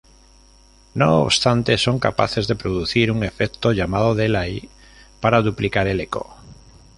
[0.95, 4.67] No obstante, son capaces de producir un efecto llamado delay,
[5.19, 6.37] para duplicar el eco.